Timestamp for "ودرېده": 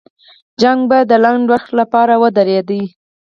2.21-2.79